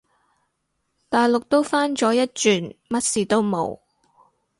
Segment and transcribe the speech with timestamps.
[1.09, 3.77] 大陸都返咗一轉，乜事都冇